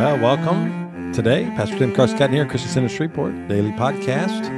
Well, 0.00 0.16
welcome 0.18 1.12
today. 1.12 1.44
Pastor 1.56 1.76
Tim 1.76 1.92
Carscott 1.92 2.30
here, 2.30 2.46
Christian 2.46 2.70
Center 2.70 2.88
Shreveport, 2.88 3.48
daily 3.48 3.70
podcast. 3.72 4.48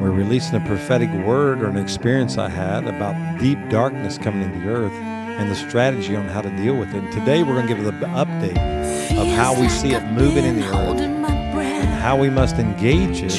We're 0.00 0.10
releasing 0.10 0.60
a 0.60 0.66
prophetic 0.66 1.08
word 1.24 1.62
or 1.62 1.68
an 1.68 1.76
experience 1.76 2.38
I 2.38 2.48
had 2.48 2.88
about 2.88 3.38
deep 3.38 3.56
darkness 3.70 4.18
coming 4.18 4.42
into 4.42 4.58
the 4.58 4.68
earth 4.68 4.92
and 4.92 5.48
the 5.48 5.54
strategy 5.54 6.16
on 6.16 6.26
how 6.26 6.40
to 6.40 6.50
deal 6.56 6.76
with 6.76 6.88
it. 6.88 7.04
And 7.04 7.12
today 7.12 7.44
we're 7.44 7.54
going 7.54 7.68
to 7.68 7.74
give 7.76 7.84
the 7.84 7.92
update 8.06 8.58
of 9.16 9.28
how 9.28 9.54
we 9.58 9.68
see 9.68 9.92
it 9.92 10.04
moving 10.06 10.44
in 10.44 10.58
the 10.58 10.66
earth 10.66 10.98
and 11.02 12.02
how 12.02 12.16
we 12.20 12.28
must 12.28 12.56
engage 12.56 13.22
it 13.22 13.38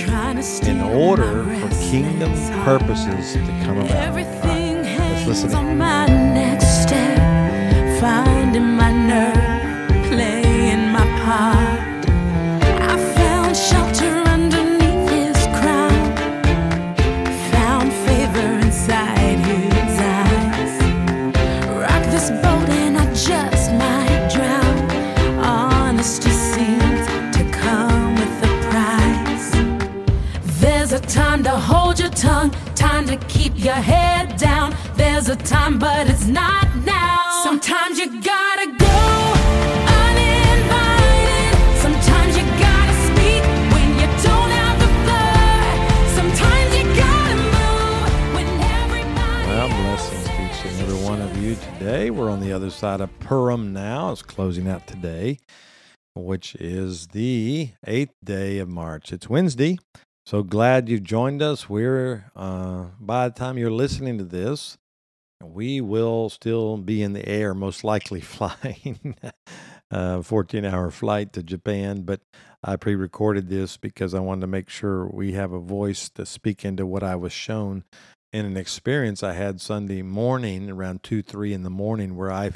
in 0.65 0.79
order 0.79 1.43
for 1.43 1.67
kingdom 1.91 2.31
purposes 2.63 3.33
to 3.33 3.39
come 3.65 3.79
about. 3.79 3.91
Right, 3.91 5.27
let's 5.27 5.27
listen 5.27 5.49
today. 51.99 52.11
We're 52.11 52.29
on 52.29 52.39
the 52.39 52.53
other 52.53 52.69
side 52.69 53.01
of 53.01 53.19
Purim 53.19 53.73
now. 53.73 54.13
It's 54.13 54.21
closing 54.21 54.69
out 54.69 54.87
today, 54.87 55.37
which 56.15 56.55
is 56.55 57.07
the 57.07 57.71
eighth 57.85 58.13
day 58.23 58.59
of 58.59 58.69
March. 58.69 59.11
It's 59.11 59.27
Wednesday. 59.27 59.79
So 60.25 60.41
glad 60.41 60.87
you 60.87 61.01
joined 61.01 61.41
us. 61.41 61.67
We're, 61.67 62.31
uh, 62.37 62.85
by 63.01 63.27
the 63.27 63.35
time 63.35 63.57
you're 63.57 63.69
listening 63.69 64.17
to 64.17 64.23
this, 64.23 64.77
we 65.43 65.81
will 65.81 66.29
still 66.29 66.77
be 66.77 67.03
in 67.03 67.11
the 67.11 67.27
air, 67.27 67.53
most 67.53 67.83
likely 67.83 68.21
flying 68.37 69.17
a 69.91 70.23
14 70.23 70.63
hour 70.63 70.91
flight 70.91 71.33
to 71.33 71.43
Japan. 71.43 72.03
But 72.03 72.21
I 72.63 72.77
pre 72.77 72.95
recorded 72.95 73.49
this 73.49 73.75
because 73.75 74.13
I 74.13 74.21
wanted 74.21 74.41
to 74.41 74.47
make 74.47 74.69
sure 74.69 75.05
we 75.05 75.33
have 75.33 75.51
a 75.51 75.59
voice 75.59 76.09
to 76.11 76.25
speak 76.25 76.63
into 76.63 76.85
what 76.85 77.03
I 77.03 77.17
was 77.17 77.33
shown 77.33 77.83
in 78.31 78.45
an 78.45 78.57
experience 78.57 79.23
I 79.23 79.33
had 79.33 79.61
Sunday 79.61 80.01
morning 80.01 80.69
around 80.69 81.03
2 81.03 81.21
3 81.21 81.53
in 81.53 81.63
the 81.63 81.69
morning 81.69 82.15
where 82.15 82.31
I 82.31 82.51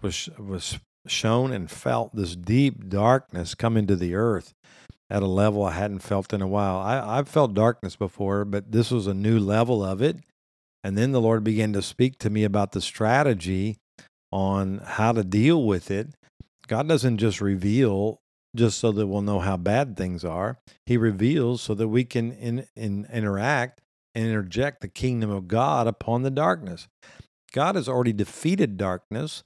was, 0.00 0.28
was 0.38 0.78
shown 1.06 1.52
and 1.52 1.70
felt 1.70 2.14
this 2.14 2.36
deep 2.36 2.88
darkness 2.88 3.54
come 3.54 3.76
into 3.76 3.96
the 3.96 4.14
earth 4.14 4.52
at 5.10 5.22
a 5.22 5.26
level 5.26 5.64
I 5.64 5.72
hadn't 5.72 6.00
felt 6.00 6.32
in 6.32 6.42
a 6.42 6.46
while. 6.46 6.76
I, 6.76 7.18
I've 7.18 7.28
felt 7.28 7.54
darkness 7.54 7.96
before, 7.96 8.44
but 8.44 8.72
this 8.72 8.90
was 8.90 9.06
a 9.06 9.14
new 9.14 9.38
level 9.38 9.84
of 9.84 10.00
it 10.00 10.16
and 10.84 10.98
then 10.98 11.12
the 11.12 11.20
Lord 11.20 11.44
began 11.44 11.72
to 11.74 11.82
speak 11.82 12.18
to 12.18 12.30
me 12.30 12.44
about 12.44 12.72
the 12.72 12.80
strategy 12.80 13.76
on 14.30 14.78
how 14.78 15.12
to 15.12 15.22
deal 15.22 15.62
with 15.64 15.90
it. 15.90 16.08
God 16.66 16.88
doesn't 16.88 17.18
just 17.18 17.40
reveal 17.40 18.18
just 18.56 18.78
so 18.78 18.92
that 18.92 19.06
we'll 19.06 19.22
know 19.22 19.40
how 19.40 19.56
bad 19.56 19.96
things 19.96 20.24
are. 20.24 20.58
He 20.86 20.96
reveals 20.96 21.62
so 21.62 21.74
that 21.74 21.88
we 21.88 22.04
can 22.04 22.32
in, 22.32 22.66
in, 22.76 23.06
interact 23.12 23.80
and 24.14 24.26
interject 24.26 24.80
the 24.80 24.88
kingdom 24.88 25.30
of 25.30 25.48
God 25.48 25.86
upon 25.86 26.22
the 26.22 26.30
darkness. 26.30 26.88
God 27.52 27.74
has 27.74 27.88
already 27.88 28.12
defeated 28.12 28.76
darkness. 28.76 29.42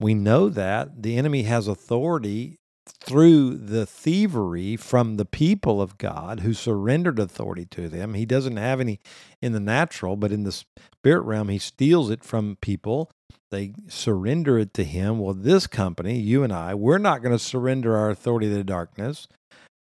We 0.00 0.14
know 0.14 0.48
that. 0.48 1.02
The 1.02 1.16
enemy 1.16 1.42
has 1.44 1.68
authority 1.68 2.58
through 3.04 3.56
the 3.56 3.86
thievery 3.86 4.76
from 4.76 5.16
the 5.16 5.24
people 5.24 5.80
of 5.80 5.98
God 5.98 6.40
who 6.40 6.52
surrendered 6.52 7.18
authority 7.18 7.64
to 7.66 7.88
them. 7.88 8.14
He 8.14 8.26
doesn't 8.26 8.56
have 8.56 8.80
any 8.80 9.00
in 9.40 9.52
the 9.52 9.60
natural, 9.60 10.16
but 10.16 10.32
in 10.32 10.42
the 10.42 10.52
spirit 10.52 11.22
realm, 11.22 11.48
he 11.48 11.58
steals 11.58 12.10
it 12.10 12.24
from 12.24 12.58
people. 12.60 13.10
They 13.50 13.74
surrender 13.86 14.58
it 14.58 14.74
to 14.74 14.84
him. 14.84 15.18
Well, 15.18 15.34
this 15.34 15.66
company, 15.66 16.18
you 16.18 16.42
and 16.42 16.52
I, 16.52 16.74
we're 16.74 16.98
not 16.98 17.22
going 17.22 17.36
to 17.36 17.38
surrender 17.38 17.96
our 17.96 18.10
authority 18.10 18.48
to 18.48 18.54
the 18.54 18.64
darkness. 18.64 19.28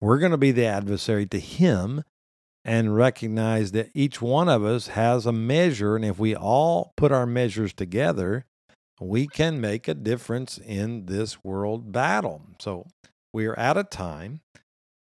We're 0.01 0.19
going 0.19 0.33
to 0.33 0.39
be 0.39 0.51
the 0.51 0.67
adversary 0.67 1.27
to 1.27 1.39
him 1.39 2.03
and 2.65 2.95
recognize 2.95 3.73
that 3.73 3.91
each 3.95 4.21
one 4.21 4.49
of 4.49 4.65
us 4.65 4.89
has 4.89 5.27
a 5.27 5.33
measure. 5.33 5.97
And 5.97 6.05
if 6.05 6.19
we 6.19 6.35
all 6.35 6.93
put 6.97 7.13
our 7.13 7.27
measures 7.27 7.73
together, 7.73 8.45
we 9.01 9.27
can 9.27 9.61
make 9.61 9.89
a 9.89 9.95
difference 9.95 10.59
in 10.59 11.07
this 11.07 11.43
world 11.43 11.91
battle. 11.91 12.43
So 12.59 12.87
we 13.33 13.47
are 13.47 13.59
at 13.59 13.79
a 13.79 13.85
time 13.85 14.41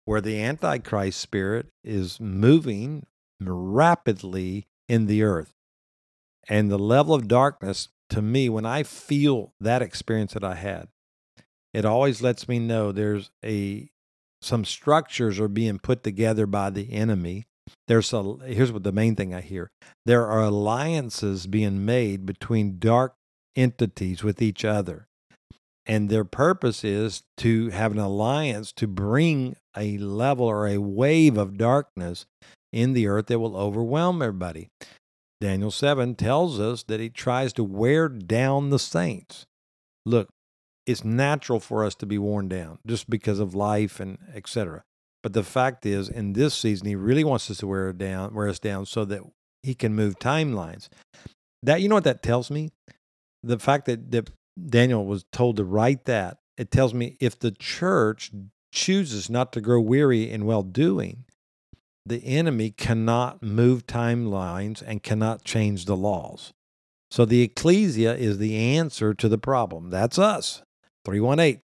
where 0.04 0.20
the 0.20 0.40
Antichrist 0.40 1.20
spirit 1.20 1.66
is 1.82 2.20
moving 2.20 3.04
rapidly 3.40 4.66
in 4.88 5.06
the 5.06 5.22
earth. 5.22 5.52
And 6.48 6.70
the 6.70 6.78
level 6.78 7.14
of 7.14 7.28
darkness, 7.28 7.88
to 8.10 8.22
me, 8.22 8.48
when 8.48 8.64
I 8.64 8.84
feel 8.84 9.52
that 9.60 9.82
experience 9.82 10.32
that 10.32 10.44
I 10.44 10.54
had, 10.54 10.88
it 11.74 11.84
always 11.84 12.22
lets 12.22 12.48
me 12.48 12.58
know 12.58 12.90
there's 12.90 13.30
a 13.44 13.90
some 14.40 14.64
structures 14.64 15.40
are 15.40 15.48
being 15.48 15.78
put 15.78 16.02
together 16.04 16.46
by 16.46 16.70
the 16.70 16.92
enemy. 16.92 17.47
There's 17.86 18.12
a 18.12 18.36
here's 18.46 18.72
what 18.72 18.84
the 18.84 18.92
main 18.92 19.16
thing 19.16 19.34
I 19.34 19.40
hear. 19.40 19.70
There 20.06 20.26
are 20.26 20.42
alliances 20.42 21.46
being 21.46 21.84
made 21.84 22.26
between 22.26 22.78
dark 22.78 23.14
entities 23.56 24.22
with 24.22 24.40
each 24.40 24.64
other. 24.64 25.06
And 25.86 26.10
their 26.10 26.24
purpose 26.24 26.84
is 26.84 27.22
to 27.38 27.70
have 27.70 27.92
an 27.92 27.98
alliance 27.98 28.72
to 28.72 28.86
bring 28.86 29.56
a 29.76 29.96
level 29.96 30.44
or 30.46 30.68
a 30.68 30.78
wave 30.78 31.38
of 31.38 31.56
darkness 31.56 32.26
in 32.72 32.92
the 32.92 33.06
earth 33.06 33.26
that 33.26 33.38
will 33.38 33.56
overwhelm 33.56 34.20
everybody. 34.20 34.68
Daniel 35.40 35.70
7 35.70 36.14
tells 36.14 36.60
us 36.60 36.82
that 36.84 37.00
he 37.00 37.08
tries 37.08 37.52
to 37.54 37.64
wear 37.64 38.08
down 38.08 38.68
the 38.68 38.78
saints. 38.78 39.46
Look, 40.04 40.28
it's 40.84 41.04
natural 41.04 41.60
for 41.60 41.84
us 41.84 41.94
to 41.96 42.06
be 42.06 42.18
worn 42.18 42.48
down 42.48 42.78
just 42.86 43.08
because 43.08 43.38
of 43.38 43.54
life 43.54 44.00
and 44.00 44.18
etc. 44.34 44.82
But 45.22 45.32
the 45.32 45.42
fact 45.42 45.84
is, 45.84 46.08
in 46.08 46.32
this 46.32 46.54
season, 46.54 46.86
he 46.86 46.94
really 46.94 47.24
wants 47.24 47.50
us 47.50 47.58
to 47.58 47.66
wear 47.66 47.92
down, 47.92 48.34
wear 48.34 48.48
us 48.48 48.58
down, 48.58 48.86
so 48.86 49.04
that 49.06 49.22
he 49.62 49.74
can 49.74 49.94
move 49.94 50.18
timelines. 50.18 50.88
That 51.62 51.82
you 51.82 51.88
know 51.88 51.96
what 51.96 52.04
that 52.04 52.22
tells 52.22 52.50
me? 52.50 52.70
The 53.42 53.58
fact 53.58 53.86
that, 53.86 54.10
that 54.12 54.30
Daniel 54.68 55.04
was 55.04 55.24
told 55.32 55.56
to 55.56 55.64
write 55.64 56.04
that, 56.04 56.38
it 56.56 56.70
tells 56.70 56.94
me 56.94 57.16
if 57.20 57.38
the 57.38 57.50
church 57.50 58.30
chooses 58.72 59.28
not 59.30 59.52
to 59.52 59.60
grow 59.60 59.80
weary 59.80 60.30
in 60.30 60.44
well 60.44 60.62
doing, 60.62 61.24
the 62.06 62.24
enemy 62.24 62.70
cannot 62.70 63.42
move 63.42 63.86
timelines 63.86 64.82
and 64.84 65.02
cannot 65.02 65.44
change 65.44 65.84
the 65.84 65.96
laws. 65.96 66.52
So 67.10 67.24
the 67.24 67.42
ecclesia 67.42 68.14
is 68.14 68.38
the 68.38 68.56
answer 68.56 69.14
to 69.14 69.28
the 69.28 69.38
problem. 69.38 69.90
That's 69.90 70.18
us. 70.18 70.62
318, 71.04 71.62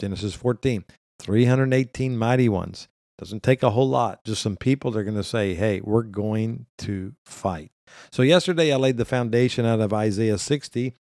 Genesis 0.00 0.34
14, 0.34 0.84
318 1.20 2.16
mighty 2.16 2.48
ones. 2.48 2.88
Doesn't 3.18 3.42
take 3.42 3.62
a 3.62 3.70
whole 3.70 3.88
lot, 3.88 4.24
just 4.24 4.42
some 4.42 4.56
people 4.56 4.90
that 4.90 4.98
are 4.98 5.04
going 5.04 5.16
to 5.16 5.22
say, 5.22 5.54
hey, 5.54 5.80
we're 5.82 6.02
going 6.02 6.66
to 6.78 7.14
fight. 7.24 7.70
So 8.10 8.22
yesterday 8.22 8.72
I 8.72 8.76
laid 8.76 8.96
the 8.96 9.04
foundation 9.04 9.64
out 9.64 9.80
of 9.80 9.92
Isaiah 9.92 10.38
60 10.38 10.94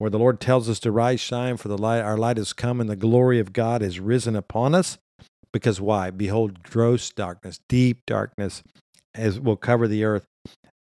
where 0.00 0.08
the 0.08 0.18
Lord 0.18 0.40
tells 0.40 0.66
us 0.70 0.80
to 0.80 0.90
rise, 0.90 1.20
shine, 1.20 1.58
for 1.58 1.68
the 1.68 1.76
light, 1.76 2.00
our 2.00 2.16
light 2.16 2.38
has 2.38 2.54
come, 2.54 2.80
and 2.80 2.88
the 2.88 2.96
glory 2.96 3.38
of 3.38 3.52
God 3.52 3.82
is 3.82 4.00
risen 4.00 4.34
upon 4.34 4.74
us. 4.74 4.96
Because 5.52 5.78
why? 5.78 6.10
Behold, 6.10 6.62
gross 6.62 7.10
darkness, 7.10 7.60
deep 7.68 8.06
darkness, 8.06 8.62
as 9.14 9.38
will 9.38 9.58
cover 9.58 9.86
the 9.86 10.04
earth, 10.04 10.24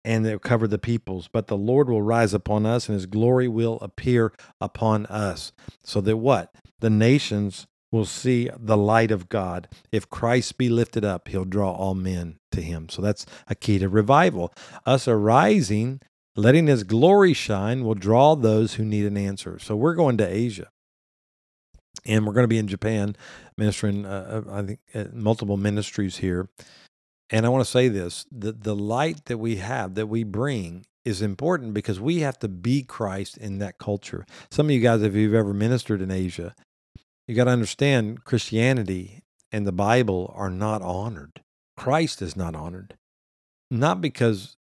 and 0.04 0.26
it 0.26 0.32
will 0.32 0.38
cover 0.38 0.68
the 0.68 0.76
peoples. 0.76 1.30
But 1.32 1.46
the 1.46 1.56
Lord 1.56 1.88
will 1.88 2.02
rise 2.02 2.34
upon 2.34 2.66
us, 2.66 2.90
and 2.90 2.94
His 2.94 3.06
glory 3.06 3.48
will 3.48 3.78
appear 3.80 4.34
upon 4.60 5.06
us. 5.06 5.50
So 5.82 6.02
that 6.02 6.18
what? 6.18 6.54
The 6.80 6.90
nations 6.90 7.66
will 7.92 8.04
see 8.04 8.50
the 8.56 8.76
light 8.76 9.10
of 9.10 9.28
God. 9.28 9.68
If 9.92 10.10
Christ 10.10 10.58
be 10.58 10.68
lifted 10.68 11.04
up, 11.04 11.28
He'll 11.28 11.44
draw 11.44 11.72
all 11.72 11.94
men 11.94 12.38
to 12.52 12.60
Him. 12.60 12.88
So 12.88 13.02
that's 13.02 13.26
a 13.48 13.54
key 13.54 13.78
to 13.78 13.88
revival. 13.88 14.52
Us 14.84 15.06
arising 15.08 16.00
Letting 16.36 16.66
his 16.66 16.84
glory 16.84 17.32
shine 17.32 17.82
will 17.82 17.94
draw 17.94 18.36
those 18.36 18.74
who 18.74 18.84
need 18.84 19.06
an 19.06 19.16
answer. 19.16 19.58
So 19.58 19.74
we're 19.74 19.94
going 19.94 20.18
to 20.18 20.26
Asia. 20.26 20.68
And 22.04 22.26
we're 22.26 22.34
going 22.34 22.44
to 22.44 22.48
be 22.48 22.58
in 22.58 22.68
Japan 22.68 23.16
ministering, 23.56 24.04
uh, 24.04 24.42
uh 24.46 24.52
I 24.52 24.62
think, 24.62 24.80
uh, 24.94 25.04
multiple 25.12 25.56
ministries 25.56 26.18
here. 26.18 26.50
And 27.30 27.46
I 27.46 27.48
want 27.48 27.64
to 27.64 27.70
say 27.70 27.88
this 27.88 28.26
the, 28.30 28.52
the 28.52 28.76
light 28.76 29.24
that 29.24 29.38
we 29.38 29.56
have, 29.56 29.94
that 29.94 30.06
we 30.06 30.24
bring, 30.24 30.84
is 31.06 31.22
important 31.22 31.72
because 31.72 32.00
we 32.00 32.20
have 32.20 32.38
to 32.40 32.48
be 32.48 32.82
Christ 32.82 33.38
in 33.38 33.58
that 33.58 33.78
culture. 33.78 34.26
Some 34.50 34.66
of 34.66 34.72
you 34.72 34.80
guys, 34.80 35.02
if 35.02 35.14
you've 35.14 35.34
ever 35.34 35.54
ministered 35.54 36.02
in 36.02 36.10
Asia, 36.10 36.54
You 37.26 37.34
got 37.34 37.44
to 37.44 37.50
understand 37.50 38.24
Christianity 38.24 39.22
and 39.50 39.66
the 39.66 39.72
Bible 39.72 40.32
are 40.36 40.50
not 40.50 40.82
honored. 40.82 41.42
Christ 41.76 42.22
is 42.22 42.36
not 42.36 42.54
honored. 42.54 42.94
Not 43.70 44.00
because 44.00 44.56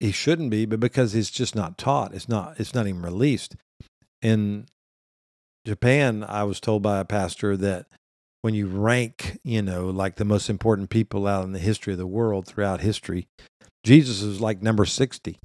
he 0.00 0.12
shouldn't 0.12 0.50
be, 0.50 0.66
but 0.66 0.80
because 0.80 1.14
it's 1.14 1.30
just 1.30 1.54
not 1.54 1.78
taught. 1.78 2.14
It's 2.14 2.28
not 2.28 2.58
it's 2.58 2.74
not 2.74 2.86
even 2.86 3.02
released. 3.02 3.56
In 4.22 4.66
Japan, 5.66 6.24
I 6.26 6.44
was 6.44 6.60
told 6.60 6.82
by 6.82 6.98
a 6.98 7.04
pastor 7.04 7.56
that 7.56 7.86
when 8.42 8.54
you 8.54 8.66
rank, 8.66 9.38
you 9.42 9.60
know, 9.60 9.86
like 9.86 10.16
the 10.16 10.24
most 10.24 10.48
important 10.48 10.90
people 10.90 11.26
out 11.26 11.44
in 11.44 11.52
the 11.52 11.58
history 11.58 11.92
of 11.92 11.98
the 11.98 12.06
world 12.06 12.46
throughout 12.46 12.80
history, 12.80 13.26
Jesus 13.84 14.22
is 14.22 14.40
like 14.40 14.62
number 14.62 14.84
60. 14.84 15.38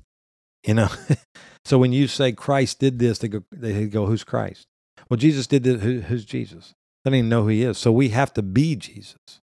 You 0.65 0.73
know, 0.75 0.89
so 1.65 1.79
when 1.79 1.91
you 1.91 2.07
say 2.07 2.31
Christ 2.31 2.79
did 2.79 2.99
this, 2.99 3.17
they 3.19 3.27
go, 3.27 3.43
they 3.51 3.87
go, 3.87 4.05
who's 4.05 4.23
Christ? 4.23 4.67
Well, 5.11 5.17
Jesus 5.17 5.45
did 5.45 5.63
this. 5.63 5.81
Who, 5.83 5.99
who's 5.99 6.23
Jesus? 6.23 6.73
They 7.03 7.11
don't 7.11 7.17
even 7.17 7.29
know 7.29 7.41
who 7.41 7.49
he 7.49 7.63
is. 7.63 7.77
So 7.77 7.91
we 7.91 8.09
have 8.09 8.33
to 8.35 8.41
be 8.41 8.77
Jesus. 8.77 9.41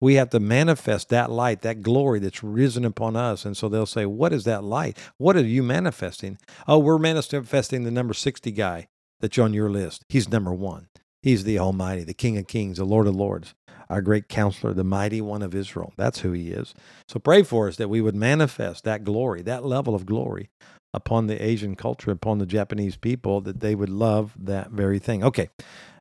We 0.00 0.14
have 0.14 0.30
to 0.30 0.40
manifest 0.40 1.10
that 1.10 1.30
light, 1.30 1.60
that 1.60 1.82
glory 1.82 2.20
that's 2.20 2.42
risen 2.42 2.86
upon 2.86 3.16
us. 3.16 3.44
And 3.44 3.54
so 3.54 3.68
they'll 3.68 3.84
say, 3.84 4.06
What 4.06 4.32
is 4.32 4.44
that 4.44 4.64
light? 4.64 4.96
What 5.18 5.36
are 5.36 5.44
you 5.44 5.62
manifesting? 5.62 6.38
Oh, 6.66 6.78
we're 6.78 6.96
manifesting 6.96 7.84
the 7.84 7.90
number 7.90 8.14
60 8.14 8.50
guy 8.52 8.88
that's 9.20 9.38
on 9.38 9.52
your 9.52 9.68
list. 9.68 10.04
He's 10.08 10.30
number 10.30 10.54
one. 10.54 10.88
He's 11.22 11.44
the 11.44 11.58
Almighty, 11.58 12.02
the 12.02 12.14
King 12.14 12.38
of 12.38 12.46
Kings, 12.46 12.78
the 12.78 12.86
Lord 12.86 13.06
of 13.06 13.14
Lords, 13.14 13.54
our 13.90 14.00
great 14.00 14.26
counselor, 14.26 14.72
the 14.72 14.84
mighty 14.84 15.20
one 15.20 15.42
of 15.42 15.54
Israel. 15.54 15.92
That's 15.98 16.20
who 16.20 16.32
he 16.32 16.50
is. 16.50 16.72
So 17.08 17.20
pray 17.20 17.42
for 17.42 17.68
us 17.68 17.76
that 17.76 17.90
we 17.90 18.00
would 18.00 18.14
manifest 18.14 18.84
that 18.84 19.04
glory, 19.04 19.42
that 19.42 19.66
level 19.66 19.94
of 19.94 20.06
glory 20.06 20.48
upon 20.92 21.26
the 21.26 21.42
Asian 21.42 21.74
culture, 21.76 22.10
upon 22.10 22.38
the 22.38 22.46
Japanese 22.46 22.96
people, 22.96 23.40
that 23.42 23.60
they 23.60 23.74
would 23.74 23.90
love 23.90 24.34
that 24.38 24.70
very 24.70 24.98
thing. 24.98 25.22
Okay, 25.24 25.50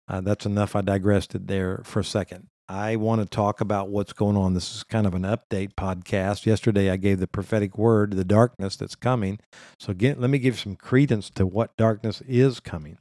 uh, 0.08 0.22
that's 0.22 0.46
enough. 0.46 0.76
I 0.76 0.82
digressed 0.82 1.48
there 1.48 1.82
for 1.84 2.00
a 2.00 2.04
second. 2.04 2.48
I 2.68 2.98
want 2.98 3.20
to 3.22 3.28
talk 3.28 3.62
about 3.62 3.90
what's 3.90 4.14
going 4.14 4.38
on. 4.38 4.54
This 4.54 4.76
is 4.76 4.84
kind 4.84 5.08
of 5.08 5.16
an 5.16 5.24
update 5.24 5.74
podcast. 5.74 6.46
Yesterday, 6.46 6.92
I 6.92 6.98
gave 6.98 7.20
the 7.20 7.28
prophetic 7.28 7.80
word, 7.80 8.14
the 8.14 8.24
darkness 8.24 8.76
that's 8.76 8.96
coming. 8.96 9.40
So, 9.80 9.94
get, 9.94 10.20
let 10.20 10.30
me 10.30 10.38
give 10.38 10.60
some 10.60 10.76
credence 10.76 11.32
to 11.32 11.48
what 11.48 11.76
darkness 11.78 12.22
is 12.28 12.60
coming 12.60 13.00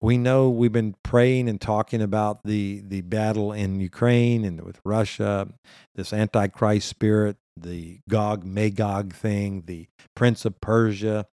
we 0.00 0.18
know 0.18 0.50
we've 0.50 0.72
been 0.72 0.94
praying 1.02 1.48
and 1.48 1.60
talking 1.60 2.02
about 2.02 2.42
the 2.44 2.82
the 2.86 3.00
battle 3.02 3.52
in 3.52 3.80
Ukraine 3.80 4.44
and 4.44 4.60
with 4.62 4.80
Russia, 4.84 5.48
this 5.94 6.12
antichrist 6.12 6.88
spirit, 6.88 7.36
the 7.56 8.00
Gog 8.08 8.44
Magog 8.44 9.14
thing, 9.14 9.62
the 9.66 9.86
Prince 10.14 10.44
of 10.44 10.60
Persia, 10.60 11.26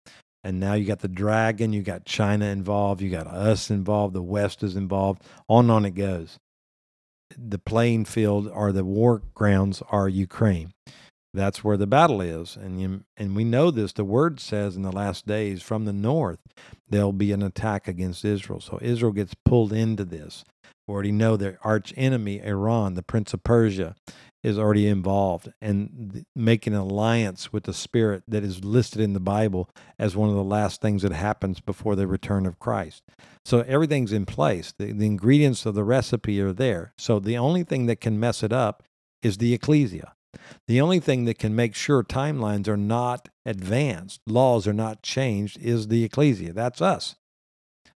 and 0.43 0.59
now 0.59 0.73
you 0.73 0.85
got 0.85 0.99
the 0.99 1.07
dragon, 1.07 1.73
you 1.73 1.81
got 1.81 2.05
China 2.05 2.45
involved, 2.45 3.01
you 3.01 3.09
got 3.09 3.27
us 3.27 3.69
involved, 3.69 4.13
the 4.13 4.21
West 4.21 4.63
is 4.63 4.75
involved, 4.75 5.23
on 5.47 5.65
and 5.65 5.71
on 5.71 5.85
it 5.85 5.91
goes. 5.91 6.37
The 7.37 7.59
playing 7.59 8.05
field 8.05 8.49
or 8.51 8.71
the 8.71 8.83
war 8.83 9.21
grounds 9.33 9.81
are 9.89 10.09
Ukraine. 10.09 10.73
That's 11.33 11.63
where 11.63 11.77
the 11.77 11.87
battle 11.87 12.21
is. 12.21 12.55
And, 12.55 12.81
you, 12.81 13.03
and 13.15 13.35
we 13.35 13.43
know 13.43 13.71
this. 13.71 13.93
The 13.93 14.03
word 14.03 14.39
says 14.39 14.75
in 14.75 14.81
the 14.81 14.91
last 14.91 15.25
days 15.25 15.61
from 15.61 15.85
the 15.85 15.93
north, 15.93 16.39
there'll 16.89 17.13
be 17.13 17.31
an 17.31 17.41
attack 17.41 17.87
against 17.87 18.25
Israel. 18.25 18.59
So 18.59 18.79
Israel 18.81 19.13
gets 19.13 19.33
pulled 19.45 19.71
into 19.71 20.03
this. 20.03 20.43
We 20.87 20.93
already 20.93 21.11
know 21.11 21.37
their 21.37 21.57
arch 21.63 21.93
enemy, 21.95 22.41
Iran, 22.43 22.95
the 22.95 23.03
prince 23.03 23.33
of 23.33 23.43
Persia, 23.43 23.95
is 24.43 24.57
already 24.57 24.87
involved 24.87 25.53
and 25.61 26.25
making 26.35 26.73
an 26.73 26.79
alliance 26.79 27.53
with 27.53 27.63
the 27.63 27.73
spirit 27.73 28.23
that 28.27 28.43
is 28.43 28.65
listed 28.65 28.99
in 28.99 29.13
the 29.13 29.19
Bible 29.19 29.69
as 29.99 30.15
one 30.15 30.29
of 30.29 30.35
the 30.35 30.43
last 30.43 30.81
things 30.81 31.03
that 31.03 31.11
happens 31.11 31.59
before 31.59 31.95
the 31.95 32.07
return 32.07 32.45
of 32.45 32.59
Christ. 32.59 33.03
So 33.45 33.59
everything's 33.61 34.11
in 34.11 34.25
place. 34.25 34.73
The, 34.77 34.91
the 34.91 35.05
ingredients 35.05 35.65
of 35.65 35.75
the 35.75 35.83
recipe 35.83 36.41
are 36.41 36.53
there. 36.53 36.93
So 36.97 37.19
the 37.19 37.37
only 37.37 37.63
thing 37.63 37.85
that 37.85 38.01
can 38.01 38.19
mess 38.19 38.41
it 38.41 38.51
up 38.51 38.83
is 39.21 39.37
the 39.37 39.53
ecclesia. 39.53 40.13
The 40.67 40.81
only 40.81 40.99
thing 40.99 41.25
that 41.25 41.39
can 41.39 41.55
make 41.55 41.75
sure 41.75 42.03
timelines 42.03 42.67
are 42.67 42.77
not 42.77 43.29
advanced, 43.45 44.21
laws 44.25 44.67
are 44.67 44.73
not 44.73 45.03
changed, 45.03 45.57
is 45.59 45.87
the 45.87 46.03
ecclesia. 46.03 46.53
That's 46.53 46.81
us. 46.81 47.15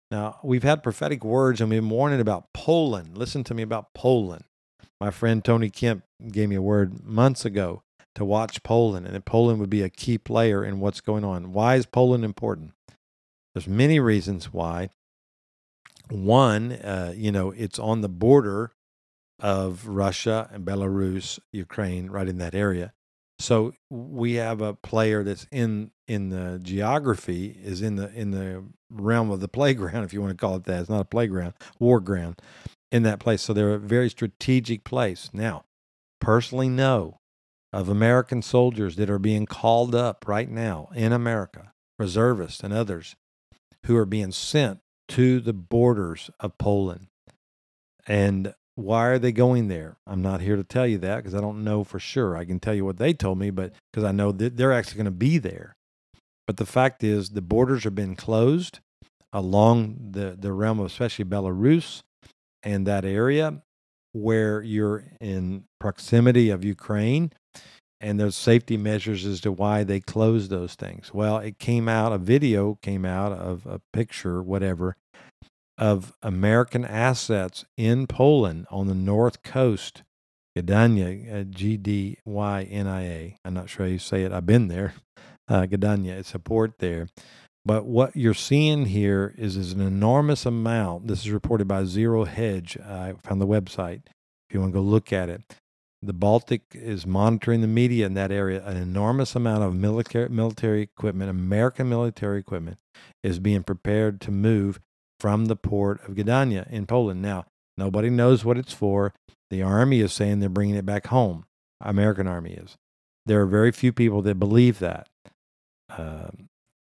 Now, 0.10 0.40
we've 0.44 0.64
had 0.64 0.84
prophetic 0.84 1.24
words 1.24 1.62
and 1.62 1.70
we've 1.70 1.82
been 1.82 1.90
warning 1.90 2.20
about 2.20 2.52
Poland. 2.54 3.18
Listen 3.18 3.44
to 3.46 3.54
me 3.54 3.64
about 3.64 3.94
Poland. 3.94 4.44
My 5.00 5.10
friend 5.10 5.44
Tony 5.44 5.70
Kemp 5.70 6.04
gave 6.32 6.50
me 6.50 6.56
a 6.56 6.62
word 6.62 7.04
months 7.04 7.46
ago 7.46 7.84
to 8.16 8.26
watch 8.26 8.62
Poland, 8.62 9.06
and 9.06 9.16
that 9.16 9.26
Poland 9.26 9.60
would 9.60 9.70
be 9.70 9.82
a 9.82 9.90
key 9.90 10.18
player 10.18 10.64
in 10.64 10.80
what's 10.80 11.02
going 11.02 11.24
on. 11.24 11.54
Why 11.54 11.76
is 11.76 11.86
Poland 11.86 12.26
important? 12.26 12.74
There's 13.54 13.68
many 13.68 14.00
reasons 14.00 14.54
why. 14.54 14.90
One, 16.10 16.74
uh, 16.74 17.14
you 17.16 17.32
know, 17.32 17.52
it's 17.52 17.80
on 17.80 18.02
the 18.02 18.10
border 18.10 18.74
of 19.42 19.88
Russia 19.88 20.50
and 20.54 20.66
Belarus, 20.66 21.40
Ukraine, 21.52 22.10
right 22.10 22.28
in 22.28 22.38
that 22.38 22.56
area. 22.56 22.94
So 23.40 23.74
we 23.90 24.36
have 24.36 24.62
a 24.62 24.76
player 24.76 25.24
that's 25.24 25.48
in 25.52 25.92
in 26.08 26.30
the 26.30 26.60
geography 26.62 27.58
is 27.64 27.82
in 27.82 27.96
the 27.96 28.14
in 28.14 28.32
the 28.32 28.64
realm 28.90 29.32
of 29.32 29.40
the 29.40 29.48
playground, 29.48 30.04
if 30.06 30.14
you 30.14 30.22
want 30.22 30.38
to 30.38 30.38
call 30.38 30.56
it 30.56 30.66
that. 30.66 30.82
It's 30.82 30.90
not 30.90 31.02
a 31.02 31.06
playground, 31.06 31.54
war 31.80 32.00
ground 32.00 32.40
in 32.92 33.04
that 33.04 33.20
place. 33.20 33.42
So 33.42 33.54
they're 33.54 33.74
a 33.74 33.80
very 33.80 34.10
strategic 34.10 34.84
place. 34.84 35.30
Now, 35.34 35.66
personally 36.20 36.70
know 36.70 37.20
of 37.74 37.90
American 37.90 38.42
soldiers 38.42 38.96
that 38.98 39.10
are 39.10 39.20
being 39.20 39.46
called 39.46 39.96
up 39.96 40.28
right 40.28 40.50
now 40.50 40.90
in 40.94 41.12
America, 41.12 41.74
reservists 41.98 42.62
and 42.62 42.74
others, 42.74 43.16
who 43.86 43.96
are 43.96 44.06
being 44.06 44.32
sent 44.32 44.82
to 45.08 45.40
the 45.40 45.54
borders 45.54 46.30
of 46.40 46.58
Poland. 46.58 47.08
And 48.06 48.54
why 48.76 49.08
are 49.08 49.20
they 49.20 49.32
going 49.32 49.68
there? 49.68 49.98
I'm 50.08 50.22
not 50.22 50.42
here 50.42 50.56
to 50.56 50.64
tell 50.64 50.88
you 50.88 50.98
that 51.00 51.18
because 51.18 51.36
I 51.36 51.42
don't 51.42 51.64
know 51.64 51.84
for 51.84 52.00
sure. 52.00 52.38
I 52.38 52.46
can 52.46 52.60
tell 52.60 52.74
you 52.74 52.86
what 52.86 52.98
they 52.98 53.14
told 53.14 53.38
me, 53.38 53.50
but 53.50 53.74
because 53.92 54.04
I 54.04 54.12
know 54.12 54.32
that 54.32 54.58
they're 54.58 54.74
actually 54.74 54.98
going 54.98 55.06
to 55.06 55.12
be 55.12 55.38
there. 55.38 55.76
But 56.48 56.58
the 56.58 56.66
fact 56.66 57.04
is, 57.04 57.30
the 57.30 57.42
borders 57.42 57.84
have 57.84 57.96
been 57.96 58.16
closed 58.16 58.80
along 59.34 60.12
the, 60.12 60.36
the 60.38 60.52
realm 60.52 60.80
of 60.80 60.88
especially 60.88 61.26
Belarus 61.26 62.02
and 62.64 62.86
that 62.88 63.06
area 63.06 63.62
where 64.14 64.62
you're 64.62 65.06
in 65.20 65.64
proximity 65.80 66.50
of 66.50 66.66
Ukraine. 66.66 67.32
And 68.04 68.20
there's 68.20 68.36
safety 68.36 68.78
measures 68.78 69.26
as 69.26 69.42
to 69.42 69.52
why 69.52 69.84
they 69.84 70.00
closed 70.00 70.50
those 70.50 70.74
things. 70.74 71.14
Well, 71.14 71.38
it 71.38 71.60
came 71.60 71.88
out, 71.88 72.12
a 72.12 72.18
video 72.18 72.80
came 72.82 73.06
out 73.06 73.32
of 73.32 73.68
a 73.68 73.80
picture, 73.94 74.42
whatever, 74.42 74.96
of 75.82 76.14
American 76.22 76.86
assets 76.86 77.66
in 77.76 78.06
Poland 78.06 78.68
on 78.70 78.86
the 78.86 78.94
north 78.94 79.42
coast, 79.42 80.04
Gdynia, 80.56 81.42
uh, 81.42 81.44
G 81.46 81.76
D 81.76 82.20
Y 82.24 82.64
N 82.70 82.86
I 82.86 83.02
A. 83.08 83.36
I'm 83.44 83.56
not 83.56 83.68
sure 83.68 83.88
how 83.88 83.92
you 83.92 83.98
say 83.98 84.24
it. 84.24 84.32
I've 84.32 84.46
been 84.46 84.68
there. 84.68 84.94
Uh, 85.48 85.64
Gdynia, 85.64 86.20
it's 86.20 86.36
a 86.36 86.40
port 86.40 86.74
there. 86.80 87.08
But 87.66 87.86
what 87.86 88.16
you're 88.16 88.34
seeing 88.34 88.86
here 88.86 89.34
is, 89.38 89.58
is 89.58 89.74
an 89.74 89.82
enormous 89.82 90.46
amount. 90.46 91.08
This 91.08 91.22
is 91.22 91.32
reported 91.32 91.68
by 91.68 91.84
Zero 91.86 92.26
Hedge. 92.26 92.78
I 92.78 93.16
found 93.24 93.42
the 93.42 93.48
website 93.48 94.04
if 94.50 94.54
you 94.54 94.60
want 94.60 94.74
to 94.74 94.80
go 94.80 94.84
look 94.84 95.12
at 95.12 95.30
it. 95.30 95.42
The 96.04 96.14
Baltic 96.14 96.64
is 96.74 97.06
monitoring 97.06 97.62
the 97.62 97.68
media 97.68 98.06
in 98.06 98.14
that 98.16 98.32
area. 98.32 98.64
An 98.66 98.78
enormous 98.78 99.36
amount 99.36 99.64
of 99.64 99.76
military, 99.76 100.30
military 100.30 100.82
equipment, 100.82 101.30
American 101.30 101.90
military 101.90 102.40
equipment, 102.40 102.78
is 103.24 103.40
being 103.40 103.64
prepared 103.64 104.22
to 104.22 104.32
move 104.32 104.80
from 105.22 105.46
the 105.46 105.56
port 105.56 106.02
of 106.08 106.16
Gdynia 106.16 106.68
in 106.72 106.88
Poland. 106.88 107.22
Now, 107.22 107.46
nobody 107.78 108.10
knows 108.10 108.44
what 108.44 108.58
it's 108.58 108.74
for. 108.74 109.14
The 109.52 109.62
army 109.62 110.00
is 110.00 110.12
saying 110.12 110.40
they're 110.40 110.50
bringing 110.50 110.76
it 110.76 110.86
back 110.86 111.08
home. 111.08 111.46
American 111.80 112.26
army 112.26 112.54
is. 112.54 112.76
There 113.28 113.40
are 113.40 113.46
very 113.46 113.72
few 113.72 113.94
people 113.94 114.24
that 114.24 114.40
believe 114.40 114.80
that. 114.80 115.08
Uh, 115.88 116.30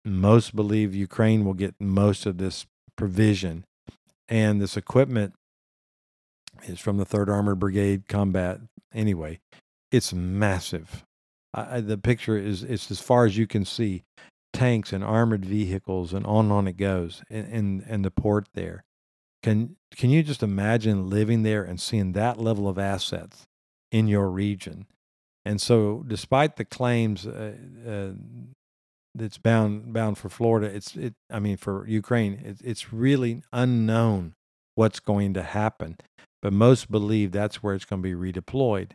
most 0.04 0.54
believe 0.54 0.94
Ukraine 0.94 1.44
will 1.44 1.54
get 1.54 1.74
most 1.80 2.24
of 2.24 2.38
this 2.38 2.66
provision, 2.94 3.64
and 4.28 4.60
this 4.60 4.76
equipment 4.76 5.34
is 6.62 6.78
from 6.78 6.98
the 6.98 7.04
Third 7.04 7.28
Armored 7.28 7.58
Brigade 7.58 8.06
Combat. 8.08 8.60
Anyway, 8.94 9.40
it's 9.90 10.12
massive. 10.12 11.04
I, 11.52 11.80
the 11.80 11.98
picture 11.98 12.38
is 12.38 12.62
it's 12.62 12.92
as 12.92 13.00
far 13.00 13.24
as 13.24 13.36
you 13.36 13.48
can 13.48 13.64
see 13.64 14.04
tanks 14.52 14.92
and 14.92 15.04
armored 15.04 15.44
vehicles 15.44 16.12
and 16.12 16.26
on 16.26 16.46
and 16.46 16.52
on 16.52 16.68
it 16.68 16.76
goes 16.76 17.22
in, 17.30 17.44
in, 17.46 17.84
in 17.88 18.02
the 18.02 18.10
port 18.10 18.48
there. 18.54 18.84
Can 19.42 19.76
can 19.96 20.10
you 20.10 20.22
just 20.22 20.42
imagine 20.42 21.08
living 21.08 21.42
there 21.42 21.64
and 21.64 21.80
seeing 21.80 22.12
that 22.12 22.38
level 22.38 22.68
of 22.68 22.78
assets 22.78 23.46
in 23.90 24.06
your 24.06 24.28
region? 24.28 24.86
And 25.44 25.60
so, 25.60 26.04
despite 26.06 26.56
the 26.56 26.66
claims 26.66 27.26
uh, 27.26 27.54
uh, 27.88 28.10
that's 29.14 29.38
bound 29.38 29.92
bound 29.94 30.18
for 30.18 30.28
Florida, 30.28 30.66
it's 30.66 30.94
it. 30.94 31.14
I 31.30 31.38
mean, 31.38 31.56
for 31.56 31.86
Ukraine, 31.88 32.34
it, 32.44 32.58
it's 32.62 32.92
really 32.92 33.42
unknown 33.52 34.34
what's 34.74 35.00
going 35.00 35.32
to 35.34 35.42
happen. 35.42 35.96
But 36.42 36.52
most 36.52 36.90
believe 36.90 37.32
that's 37.32 37.62
where 37.62 37.74
it's 37.74 37.84
going 37.86 38.02
to 38.02 38.16
be 38.16 38.32
redeployed 38.32 38.90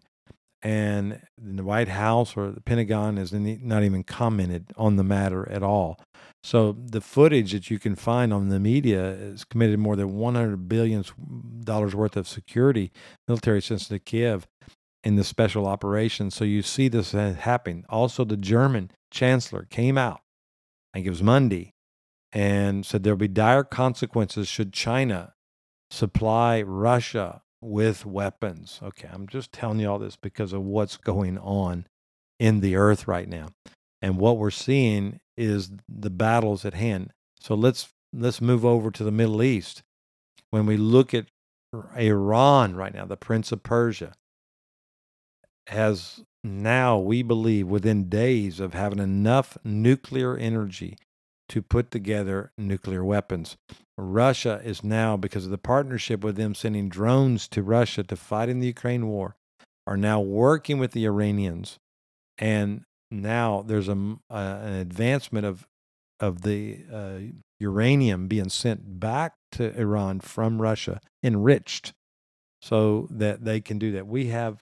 and 0.66 1.22
the 1.38 1.64
White 1.64 1.90
House 1.90 2.36
or 2.36 2.50
the 2.50 2.60
Pentagon 2.60 3.18
has 3.18 3.32
not 3.32 3.84
even 3.84 4.04
commented 4.04 4.74
on 4.76 4.96
the 4.96 5.04
matter 5.04 5.48
at 5.52 5.62
all. 5.62 6.00
So 6.44 6.72
the 6.72 7.02
footage 7.02 7.52
that 7.52 7.70
you 7.70 7.78
can 7.78 7.94
find 7.94 8.34
on 8.34 8.50
the 8.50 8.60
media 8.60 9.12
is 9.12 9.44
committed 9.44 9.78
more 9.78 9.96
than 9.96 10.16
100 10.16 10.68
billion 10.68 11.06
dollars 11.64 11.94
worth 11.94 12.18
of 12.18 12.28
security, 12.28 12.92
military 13.28 13.62
sensitive 13.62 14.06
Kiev 14.06 14.48
in 15.04 15.18
the 15.18 15.24
special 15.24 15.68
operation. 15.68 16.32
So 16.32 16.44
you 16.44 16.64
see 16.64 16.88
this 16.88 17.12
happening. 17.12 17.86
Also, 17.88 18.26
the 18.26 18.36
German 18.36 18.90
chancellor 19.12 19.68
came 19.70 20.00
out, 20.00 20.22
I 20.94 20.98
think 20.98 21.06
it 21.06 21.12
was 21.12 21.22
Monday, 21.22 21.76
and 22.32 22.84
said 22.84 23.04
there'll 23.04 23.18
be 23.18 23.28
dire 23.28 23.64
consequences 23.64 24.48
should 24.48 24.74
China 24.74 25.36
supply 25.92 26.64
Russia 26.64 27.44
with 27.66 28.06
weapons. 28.06 28.80
Okay, 28.82 29.10
I'm 29.12 29.28
just 29.28 29.52
telling 29.52 29.80
you 29.80 29.90
all 29.90 30.00
this 30.00 30.16
because 30.16 30.54
of 30.54 30.64
what's 30.64 30.98
going 30.98 31.38
on 31.38 31.88
in 32.40 32.60
the 32.62 32.76
earth 32.76 33.08
right 33.08 33.28
now. 33.28 33.48
And 34.02 34.18
what 34.18 34.38
we're 34.38 34.52
seeing 34.52 35.20
is 35.36 35.72
the 35.90 36.10
battles 36.10 36.64
at 36.64 36.74
hand. 36.74 37.12
So 37.40 37.56
let's 37.56 37.90
let's 38.14 38.42
move 38.42 38.64
over 38.64 38.92
to 38.92 39.04
the 39.04 39.12
Middle 39.12 39.42
East. 39.44 39.84
When 40.52 40.66
we 40.66 40.78
look 40.78 41.14
at 41.14 41.26
Iran 41.98 42.76
right 42.76 42.94
now, 42.94 43.06
the 43.06 43.18
Prince 43.18 43.52
of 43.52 43.64
Persia 43.64 44.14
has 45.68 46.22
now, 46.44 46.98
we 47.00 47.24
believe, 47.24 47.68
within 47.68 48.08
days 48.08 48.60
of 48.60 48.74
having 48.74 49.00
enough 49.00 49.58
nuclear 49.64 50.38
energy 50.38 50.98
to 51.50 51.62
put 51.62 51.92
together 51.92 52.52
nuclear 52.58 53.04
weapons. 53.04 53.58
Russia 53.98 54.62
is 54.64 54.84
now, 54.84 55.16
because 55.16 55.46
of 55.46 55.52
the 55.52 55.58
partnership 55.58 56.24
with 56.24 56.36
them 56.36 56.56
sending 56.56 56.90
drones 56.90 57.48
to 57.50 57.64
Russia 57.64 58.04
to 58.04 58.16
fight 58.16 58.50
in 58.50 58.60
the 58.60 58.68
Ukraine 58.68 59.08
war, 59.08 59.36
are 59.88 59.98
now 59.98 60.20
working 60.20 60.80
with 60.80 60.92
the 60.92 61.06
Iranians. 61.06 61.78
And 62.38 62.84
now 63.12 63.64
there's 63.66 63.88
a, 63.88 64.18
uh, 64.30 64.60
an 64.62 64.74
advancement 64.74 65.46
of, 65.46 65.68
of 66.20 66.42
the 66.42 66.80
uh, 66.92 67.20
uranium 67.60 68.28
being 68.28 68.50
sent 68.50 69.00
back 69.00 69.34
to 69.54 69.78
Iran 69.80 70.20
from 70.20 70.62
Russia, 70.62 71.00
enriched, 71.24 71.94
so 72.62 73.08
that 73.12 73.46
they 73.46 73.62
can 73.62 73.78
do 73.78 73.92
that. 73.94 74.08
We 74.08 74.28
have 74.28 74.60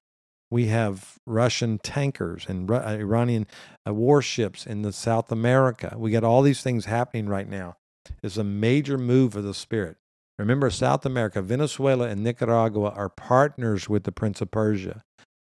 we 0.54 0.68
have 0.68 1.18
Russian 1.26 1.80
tankers 1.80 2.46
and 2.48 2.70
uh, 2.70 2.76
Iranian 2.86 3.48
uh, 3.88 3.94
warships 3.94 4.68
in 4.68 4.84
the 4.84 4.94
South 4.94 5.32
America. 5.32 5.96
We 5.98 6.12
got 6.12 6.24
all 6.24 6.44
these 6.44 6.62
things 6.62 6.86
happening 6.86 7.28
right 7.28 7.50
now. 7.50 7.78
It's 8.22 8.38
a 8.38 8.44
major 8.44 9.00
move 9.00 9.36
of 9.36 9.44
the 9.44 9.56
Spirit. 9.56 9.98
Remember, 10.38 10.70
South 10.70 11.08
America, 11.08 11.42
Venezuela, 11.42 12.08
and 12.08 12.24
Nicaragua 12.24 12.92
are 12.92 13.10
partners 13.10 13.90
with 13.90 14.04
the 14.04 14.12
Prince 14.12 14.42
of 14.42 14.52
Persia. 14.52 15.02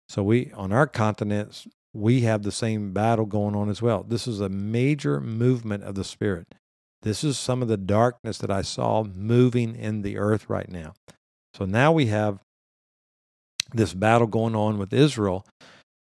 So 0.10 0.24
we, 0.24 0.52
on 0.54 0.72
our 0.72 0.88
continents, 0.88 1.68
we 1.94 2.22
have 2.22 2.42
the 2.42 2.52
same 2.52 2.92
battle 2.92 3.28
going 3.28 3.56
on 3.56 3.70
as 3.70 3.84
well. 3.84 4.04
This 4.04 4.28
is 4.28 4.40
a 4.40 4.50
major 4.50 5.22
movement 5.22 5.84
of 5.84 5.94
the 5.94 6.04
Spirit. 6.04 6.48
This 7.04 7.24
is 7.24 7.38
some 7.38 7.62
of 7.62 7.68
the 7.68 7.78
darkness 7.78 8.40
that 8.40 8.50
I 8.50 8.64
saw 8.64 9.04
moving 9.04 9.76
in 9.76 10.02
the 10.02 10.18
earth 10.18 10.50
right 10.50 10.70
now. 10.70 10.96
So 11.54 11.66
now 11.66 11.92
we 11.92 12.08
have 12.08 12.40
this 13.74 13.94
battle 13.94 14.28
going 14.28 14.56
on 14.56 14.78
with 14.78 14.94
Israel. 14.94 15.46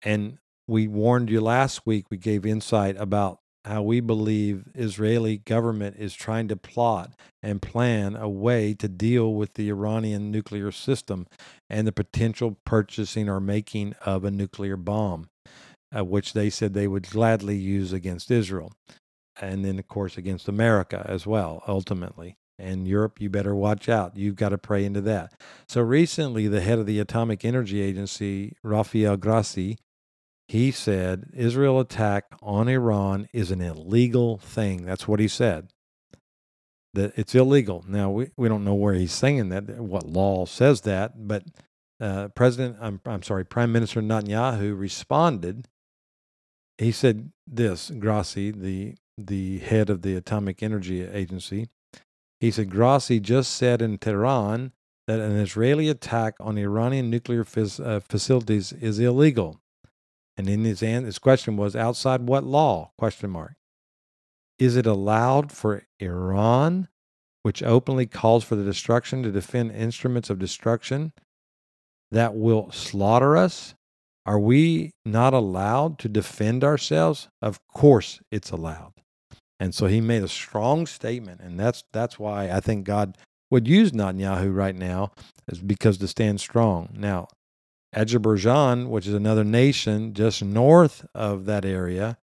And 0.04 0.38
we 0.68 0.88
warned 0.88 1.30
you 1.30 1.42
last 1.42 1.86
week, 1.86 2.06
we 2.10 2.18
gave 2.18 2.46
insight 2.46 2.96
about 2.98 3.40
how 3.66 3.84
we 3.84 4.00
believe 4.00 4.64
Israeli 4.74 5.38
government 5.38 5.96
is 6.00 6.16
trying 6.16 6.48
to 6.48 6.56
plot 6.56 7.14
and 7.44 7.62
plan 7.62 8.16
a 8.16 8.28
way 8.28 8.74
to 8.74 8.88
deal 8.88 9.34
with 9.34 9.54
the 9.54 9.70
Iranian 9.70 10.32
nuclear 10.32 10.72
system 10.72 11.28
and 11.70 11.86
the 11.86 11.92
potential 11.92 12.58
purchasing 12.66 13.30
or 13.30 13.40
making 13.40 13.94
of 14.04 14.24
a 14.24 14.32
nuclear 14.32 14.78
bomb, 14.78 15.30
uh, 15.96 16.04
which 16.04 16.34
they 16.34 16.50
said 16.50 16.74
they 16.74 16.88
would 16.88 17.10
gladly 17.10 17.58
use 17.58 17.94
against 17.94 18.32
Israel. 18.32 18.74
And 19.40 19.64
then, 19.64 19.78
of 19.78 19.88
course, 19.88 20.18
against 20.18 20.48
America 20.48 21.06
as 21.08 21.28
well, 21.28 21.64
ultimately 21.68 22.38
and 22.62 22.88
Europe, 22.88 23.20
you 23.20 23.30
better 23.30 23.56
watch 23.56 23.90
out. 23.90 24.16
You've 24.16 24.36
got 24.36 24.50
to 24.50 24.58
pray 24.58 24.86
into 24.86 25.02
that. 25.02 25.34
So 25.68 25.82
recently, 25.82 26.48
the 26.48 26.62
head 26.62 26.80
of 26.80 26.86
the 26.86 27.00
Atomic 27.00 27.44
Energy 27.44 27.82
Agency, 27.82 28.56
Rafael 28.64 29.18
Grossi, 29.18 29.78
he 30.48 30.72
said 30.72 31.32
Israel 31.34 31.80
attack 31.80 32.26
on 32.42 32.68
Iran 32.68 33.28
is 33.34 33.52
an 33.52 33.62
illegal 33.62 34.38
thing. 34.38 34.86
That's 34.86 35.08
what 35.08 35.20
he 35.20 35.28
said. 35.28 35.70
That 36.94 37.14
it's 37.16 37.34
illegal. 37.34 37.86
Now 37.88 38.10
we, 38.12 38.32
we 38.36 38.50
don't 38.50 38.66
know 38.66 38.76
where 38.76 38.94
he's 38.94 39.14
saying 39.14 39.50
that, 39.50 39.70
what 39.80 40.06
law 40.06 40.46
says 40.46 40.82
that, 40.82 41.28
but 41.28 41.44
uh, 42.02 42.28
President, 42.30 42.78
I'm, 42.82 43.00
I'm 43.06 43.24
sorry, 43.24 43.46
Prime 43.46 43.72
Minister 43.72 44.02
Netanyahu 44.02 44.78
responded. 44.78 45.68
He 46.78 46.92
said 46.92 47.32
this, 47.48 47.92
Grossi, 47.92 48.52
the 48.52 48.96
the 49.18 49.60
head 49.60 49.90
of 49.90 50.02
the 50.02 50.16
Atomic 50.16 50.64
Energy 50.64 51.04
Agency, 51.06 51.70
he 52.42 52.50
said 52.50 52.72
Grossi 52.72 53.20
just 53.20 53.54
said 53.54 53.84
in 53.84 54.00
Tehran 54.00 54.72
that 55.06 55.20
an 55.20 55.38
Israeli 55.38 55.90
attack 55.90 56.34
on 56.40 56.58
Iranian 56.58 57.12
nuclear 57.12 57.46
uh, 57.56 58.00
facilities 58.00 58.74
is 58.74 58.98
illegal. 58.98 59.62
And 60.36 60.50
in 60.50 60.64
his, 60.64 60.80
his 60.80 61.20
question 61.20 61.56
was 61.56 61.76
outside 61.76 62.22
what 62.22 62.44
law? 62.44 62.94
Question 62.98 63.30
mark. 63.30 63.54
Is 64.58 64.76
it 64.76 64.88
allowed 64.88 65.52
for 65.52 65.84
Iran, 66.00 66.88
which 67.44 67.62
openly 67.62 68.08
calls 68.08 68.44
for 68.44 68.56
the 68.56 68.66
destruction 68.66 69.22
to 69.22 69.32
defend 69.32 69.72
instruments 69.74 70.32
of 70.32 70.40
destruction 70.40 71.14
that 72.10 72.34
will 72.34 72.72
slaughter 72.72 73.38
us? 73.38 73.76
Are 74.26 74.40
we 74.40 74.94
not 75.06 75.36
allowed 75.36 76.00
to 76.00 76.10
defend 76.10 76.64
ourselves? 76.64 77.30
Of 77.40 77.60
course 77.68 78.20
it's 78.32 78.50
allowed. 78.50 78.94
And 79.62 79.76
so 79.76 79.86
he 79.86 80.02
made 80.02 80.24
a 80.24 80.28
strong 80.28 80.88
statement, 80.88 81.40
and 81.40 81.60
that's 81.60 81.84
that's 81.94 82.18
why 82.18 82.50
I 82.50 82.60
think 82.62 82.84
God 82.84 83.16
would 83.52 83.68
use 83.68 83.92
Netanyahu 83.92 84.56
right 84.56 84.74
now, 84.76 85.12
is 85.48 85.60
because 85.60 86.00
to 86.00 86.08
stand 86.08 86.42
strong. 86.42 86.90
Now, 86.98 87.28
Azerbaijan, 87.94 88.90
which 88.90 89.06
is 89.06 89.14
another 89.14 89.44
nation 89.44 90.16
just 90.16 90.44
north 90.44 91.06
of 91.14 91.46
that 91.46 91.64
area, 91.64 92.18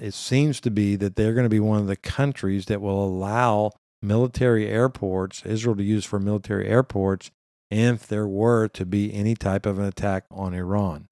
it 0.00 0.12
seems 0.12 0.60
to 0.62 0.72
be 0.72 0.96
that 0.96 1.14
they're 1.14 1.34
going 1.34 1.44
to 1.44 1.48
be 1.48 1.60
one 1.60 1.78
of 1.78 1.86
the 1.86 1.94
countries 1.94 2.66
that 2.66 2.80
will 2.80 3.04
allow 3.04 3.70
military 4.02 4.68
airports, 4.68 5.46
Israel 5.46 5.76
to 5.76 5.84
use 5.84 6.04
for 6.04 6.18
military 6.18 6.66
airports, 6.66 7.30
if 7.70 8.08
there 8.08 8.26
were 8.26 8.66
to 8.66 8.84
be 8.84 9.14
any 9.14 9.36
type 9.36 9.66
of 9.66 9.78
an 9.78 9.84
attack 9.84 10.24
on 10.32 10.52
Iran. 10.52 11.06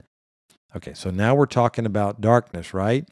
Okay, 0.74 0.94
so 0.94 1.10
now 1.10 1.36
we're 1.36 1.46
talking 1.46 1.86
about 1.86 2.20
darkness, 2.20 2.74
right? 2.74 3.08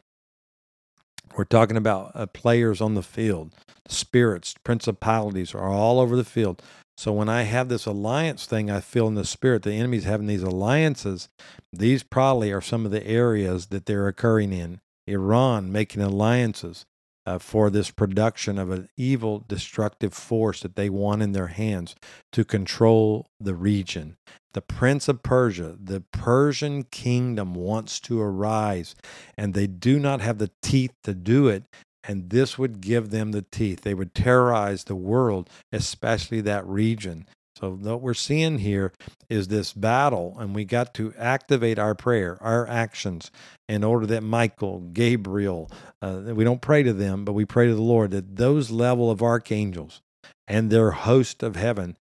We're 1.35 1.45
talking 1.45 1.77
about 1.77 2.11
uh, 2.13 2.25
players 2.27 2.81
on 2.81 2.95
the 2.95 3.03
field. 3.03 3.53
Spirits, 3.87 4.55
principalities 4.63 5.55
are 5.55 5.69
all 5.69 5.99
over 5.99 6.15
the 6.15 6.23
field. 6.23 6.61
So 6.97 7.11
when 7.11 7.29
I 7.29 7.43
have 7.43 7.69
this 7.69 7.85
alliance 7.85 8.45
thing, 8.45 8.69
I 8.69 8.79
feel 8.79 9.07
in 9.07 9.15
the 9.15 9.25
spirit 9.25 9.63
the 9.63 9.73
enemy's 9.73 10.03
having 10.03 10.27
these 10.27 10.43
alliances. 10.43 11.29
These 11.73 12.03
probably 12.03 12.51
are 12.51 12.61
some 12.61 12.85
of 12.85 12.91
the 12.91 13.05
areas 13.07 13.67
that 13.67 13.85
they're 13.85 14.07
occurring 14.07 14.53
in. 14.53 14.81
Iran 15.07 15.71
making 15.71 16.01
alliances 16.01 16.85
uh, 17.25 17.39
for 17.39 17.69
this 17.69 17.91
production 17.91 18.57
of 18.57 18.69
an 18.71 18.89
evil, 18.97 19.43
destructive 19.47 20.13
force 20.13 20.61
that 20.61 20.75
they 20.75 20.89
want 20.89 21.21
in 21.21 21.31
their 21.31 21.47
hands 21.47 21.95
to 22.33 22.43
control 22.43 23.27
the 23.39 23.55
region. 23.55 24.17
The 24.53 24.61
prince 24.61 25.07
of 25.07 25.23
Persia, 25.23 25.77
the 25.81 26.01
Persian 26.11 26.83
kingdom 26.83 27.53
wants 27.53 27.99
to 28.01 28.19
arise, 28.21 28.95
and 29.37 29.53
they 29.53 29.67
do 29.67 29.99
not 29.99 30.21
have 30.21 30.39
the 30.39 30.51
teeth 30.61 30.93
to 31.03 31.13
do 31.13 31.47
it. 31.47 31.63
And 32.03 32.31
this 32.31 32.57
would 32.57 32.81
give 32.81 33.11
them 33.11 33.31
the 33.31 33.43
teeth. 33.43 33.81
They 33.81 33.93
would 33.93 34.15
terrorize 34.15 34.85
the 34.85 34.95
world, 34.95 35.49
especially 35.71 36.41
that 36.41 36.65
region. 36.65 37.27
So, 37.57 37.73
what 37.73 38.01
we're 38.01 38.15
seeing 38.15 38.57
here 38.57 38.91
is 39.29 39.47
this 39.47 39.71
battle, 39.71 40.35
and 40.39 40.55
we 40.55 40.65
got 40.65 40.95
to 40.95 41.13
activate 41.15 41.77
our 41.77 41.93
prayer, 41.93 42.39
our 42.41 42.67
actions, 42.67 43.29
in 43.69 43.83
order 43.83 44.07
that 44.07 44.23
Michael, 44.23 44.79
Gabriel, 44.79 45.69
uh, 46.01 46.21
we 46.25 46.43
don't 46.43 46.61
pray 46.61 46.81
to 46.81 46.91
them, 46.91 47.23
but 47.23 47.33
we 47.33 47.45
pray 47.45 47.67
to 47.67 47.75
the 47.75 47.81
Lord 47.81 48.09
that 48.11 48.35
those 48.35 48.71
level 48.71 49.11
of 49.11 49.21
archangels 49.21 50.01
and 50.47 50.71
their 50.71 50.91
host 50.91 51.43
of 51.43 51.55
heaven 51.55 51.97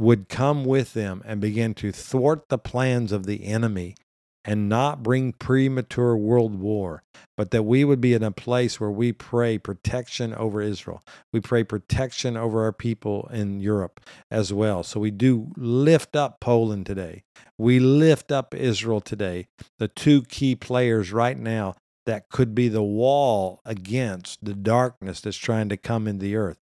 would 0.00 0.30
come 0.30 0.64
with 0.64 0.94
them 0.94 1.22
and 1.26 1.42
begin 1.42 1.74
to 1.74 1.92
thwart 1.92 2.48
the 2.48 2.56
plans 2.56 3.12
of 3.12 3.26
the 3.26 3.44
enemy 3.44 3.94
and 4.46 4.66
not 4.66 5.02
bring 5.02 5.30
premature 5.30 6.16
world 6.16 6.58
war, 6.58 7.02
but 7.36 7.50
that 7.50 7.64
we 7.64 7.84
would 7.84 8.00
be 8.00 8.14
in 8.14 8.22
a 8.22 8.30
place 8.30 8.80
where 8.80 8.90
we 8.90 9.12
pray 9.12 9.58
protection 9.58 10.32
over 10.32 10.62
Israel. 10.62 11.04
We 11.34 11.40
pray 11.40 11.64
protection 11.64 12.34
over 12.34 12.62
our 12.62 12.72
people 12.72 13.28
in 13.30 13.60
Europe 13.60 14.00
as 14.30 14.54
well. 14.54 14.82
So 14.82 14.98
we 15.00 15.10
do 15.10 15.52
lift 15.54 16.16
up 16.16 16.40
Poland 16.40 16.86
today. 16.86 17.22
We 17.58 17.78
lift 17.78 18.32
up 18.32 18.54
Israel 18.54 19.02
today, 19.02 19.48
the 19.78 19.88
two 19.88 20.22
key 20.22 20.56
players 20.56 21.12
right 21.12 21.38
now 21.38 21.74
that 22.06 22.30
could 22.30 22.54
be 22.54 22.68
the 22.68 22.82
wall 22.82 23.60
against 23.66 24.42
the 24.42 24.54
darkness 24.54 25.20
that's 25.20 25.36
trying 25.36 25.68
to 25.68 25.76
come 25.76 26.08
in 26.08 26.20
the 26.20 26.36
earth. 26.36 26.58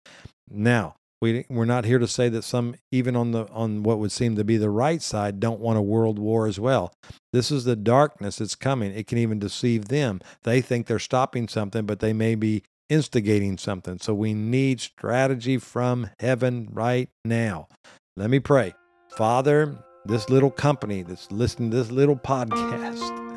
Now, 0.50 0.96
we 1.20 1.44
we're 1.48 1.64
not 1.64 1.84
here 1.84 1.98
to 1.98 2.06
say 2.06 2.28
that 2.28 2.42
some 2.42 2.76
even 2.92 3.16
on 3.16 3.32
the 3.32 3.46
on 3.48 3.82
what 3.82 3.98
would 3.98 4.12
seem 4.12 4.36
to 4.36 4.44
be 4.44 4.56
the 4.56 4.70
right 4.70 5.02
side 5.02 5.40
don't 5.40 5.60
want 5.60 5.78
a 5.78 5.82
world 5.82 6.18
war 6.18 6.46
as 6.46 6.60
well. 6.60 6.92
This 7.32 7.50
is 7.50 7.64
the 7.64 7.76
darkness 7.76 8.36
that's 8.36 8.54
coming. 8.54 8.92
It 8.92 9.06
can 9.06 9.18
even 9.18 9.38
deceive 9.38 9.88
them. 9.88 10.20
They 10.44 10.60
think 10.60 10.86
they're 10.86 10.98
stopping 10.98 11.48
something, 11.48 11.86
but 11.86 12.00
they 12.00 12.12
may 12.12 12.34
be 12.34 12.62
instigating 12.88 13.58
something. 13.58 13.98
So 13.98 14.14
we 14.14 14.32
need 14.32 14.80
strategy 14.80 15.58
from 15.58 16.10
heaven 16.20 16.68
right 16.72 17.10
now. 17.24 17.68
Let 18.16 18.30
me 18.30 18.40
pray. 18.40 18.74
Father, 19.16 19.76
this 20.04 20.30
little 20.30 20.50
company 20.50 21.02
that's 21.02 21.30
listening 21.30 21.70
to 21.70 21.76
this 21.76 21.90
little 21.90 22.16
podcast, 22.16 23.27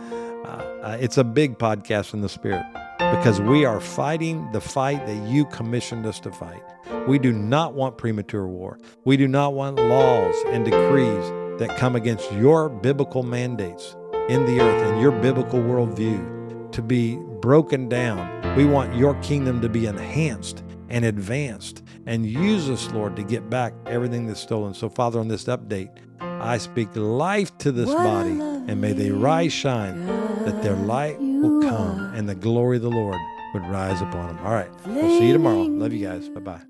uh, 0.51 0.81
uh, 0.83 0.97
it's 0.99 1.17
a 1.17 1.23
big 1.23 1.57
podcast 1.57 2.13
in 2.13 2.21
the 2.21 2.29
spirit 2.29 2.63
because 2.99 3.39
we 3.39 3.63
are 3.65 3.79
fighting 3.79 4.51
the 4.51 4.61
fight 4.61 5.05
that 5.05 5.27
you 5.27 5.45
commissioned 5.45 6.05
us 6.05 6.19
to 6.19 6.31
fight. 6.31 6.61
We 7.07 7.19
do 7.19 7.31
not 7.31 7.73
want 7.73 7.97
premature 7.97 8.47
war. 8.47 8.77
We 9.05 9.17
do 9.17 9.27
not 9.27 9.53
want 9.53 9.77
laws 9.77 10.35
and 10.47 10.65
decrees 10.65 11.29
that 11.59 11.77
come 11.77 11.95
against 11.95 12.31
your 12.33 12.69
biblical 12.69 13.23
mandates 13.23 13.95
in 14.29 14.45
the 14.45 14.59
earth 14.59 14.91
and 14.91 15.01
your 15.01 15.11
biblical 15.11 15.59
worldview 15.59 16.71
to 16.71 16.81
be 16.81 17.15
broken 17.41 17.87
down. 17.89 18.55
We 18.55 18.65
want 18.65 18.95
your 18.95 19.15
kingdom 19.21 19.61
to 19.61 19.69
be 19.69 19.85
enhanced 19.85 20.63
and 20.89 21.05
advanced 21.05 21.83
and 22.05 22.25
use 22.25 22.69
us, 22.69 22.91
Lord, 22.91 23.15
to 23.15 23.23
get 23.23 23.49
back 23.49 23.73
everything 23.85 24.27
that's 24.27 24.41
stolen. 24.41 24.73
So, 24.73 24.89
Father, 24.89 25.19
on 25.19 25.27
this 25.27 25.45
update, 25.45 25.89
I 26.19 26.57
speak 26.57 26.95
life 26.95 27.55
to 27.59 27.71
this 27.71 27.89
body, 27.89 28.31
and 28.31 28.81
may 28.81 28.93
they 28.93 29.11
rise, 29.11 29.53
shine, 29.53 30.05
that 30.45 30.63
their 30.63 30.75
light 30.75 31.19
will 31.19 31.61
come 31.61 32.13
and 32.15 32.27
the 32.27 32.35
glory 32.35 32.77
of 32.77 32.83
the 32.83 32.89
Lord 32.89 33.19
would 33.53 33.63
rise 33.67 34.01
upon 34.01 34.27
them. 34.27 34.45
All 34.45 34.53
right. 34.53 34.71
We'll 34.87 35.19
see 35.19 35.27
you 35.27 35.33
tomorrow. 35.33 35.61
Love 35.61 35.93
you 35.93 36.07
guys. 36.07 36.29
Bye 36.29 36.39
bye. 36.39 36.61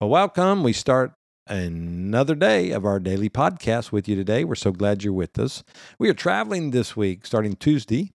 Well, 0.00 0.10
welcome. 0.10 0.64
We 0.64 0.72
start 0.72 1.12
another 1.46 2.34
day 2.34 2.70
of 2.70 2.84
our 2.84 2.98
daily 2.98 3.30
podcast 3.30 3.92
with 3.92 4.08
you 4.08 4.16
today. 4.16 4.44
We're 4.44 4.56
so 4.56 4.72
glad 4.72 5.04
you're 5.04 5.12
with 5.12 5.38
us. 5.38 5.62
We 5.98 6.08
are 6.08 6.14
traveling 6.14 6.70
this 6.72 6.96
week 6.96 7.24
starting 7.24 7.54
Tuesday, 7.54 8.10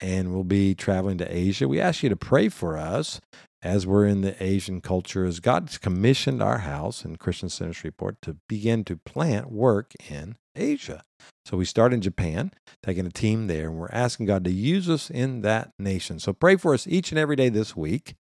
and 0.00 0.32
we'll 0.34 0.44
be 0.44 0.74
traveling 0.74 1.18
to 1.18 1.36
Asia. 1.36 1.68
We 1.68 1.80
ask 1.80 2.02
you 2.02 2.08
to 2.08 2.16
pray 2.16 2.48
for 2.48 2.76
us 2.76 3.20
as 3.62 3.86
we're 3.86 4.06
in 4.06 4.22
the 4.22 4.42
Asian 4.42 4.80
culture, 4.80 5.24
as 5.24 5.40
God's 5.40 5.78
commissioned 5.78 6.42
our 6.42 6.58
house 6.58 7.04
and 7.04 7.18
Christian 7.18 7.48
Center 7.48 7.72
Shreveport 7.72 8.20
to 8.22 8.36
begin 8.48 8.84
to 8.84 8.96
plant 8.96 9.50
work 9.50 9.92
in 10.10 10.36
Asia. 10.56 11.02
So 11.44 11.56
we 11.56 11.64
start 11.64 11.92
in 11.92 12.00
Japan, 12.00 12.52
taking 12.82 13.06
a 13.06 13.10
team 13.10 13.46
there, 13.46 13.68
and 13.68 13.78
we're 13.78 13.88
asking 13.92 14.26
God 14.26 14.44
to 14.44 14.50
use 14.50 14.88
us 14.88 15.10
in 15.10 15.42
that 15.42 15.70
nation. 15.78 16.18
So 16.18 16.32
pray 16.32 16.56
for 16.56 16.74
us 16.74 16.86
each 16.86 17.12
and 17.12 17.18
every 17.18 17.36
day 17.36 17.48
this 17.48 17.76
week, 17.76 18.14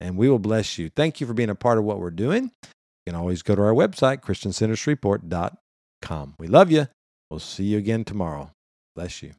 and 0.00 0.16
we 0.16 0.28
will 0.28 0.38
bless 0.38 0.78
you. 0.78 0.90
Thank 0.90 1.20
you 1.20 1.26
for 1.26 1.34
being 1.34 1.50
a 1.50 1.54
part 1.54 1.78
of 1.78 1.84
what 1.84 1.98
we're 1.98 2.10
doing. 2.10 2.50
You 2.62 3.12
can 3.12 3.14
always 3.14 3.42
go 3.42 3.54
to 3.54 3.62
our 3.62 3.74
website, 3.74 4.22
ChristianCenterShreveport.com. 4.22 6.34
We 6.38 6.48
love 6.48 6.70
you. 6.70 6.88
We'll 7.30 7.40
see 7.40 7.64
you 7.64 7.78
again 7.78 8.04
tomorrow. 8.04 8.50
Bless 8.96 9.22
you. 9.22 9.32